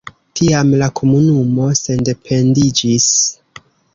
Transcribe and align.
Tiam 0.37 0.71
la 0.81 0.87
komunumo 0.99 1.67
sendependiĝis. 1.81 3.07